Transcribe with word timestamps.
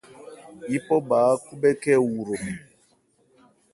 Yípɔ 0.71 0.95
bha 1.07 1.17
ákhúbhɛ́ 1.33 1.71
khɛ́n 1.81 1.97
ɛ 2.01 2.05
wu 2.09 2.17
hromɛn. 2.25 2.55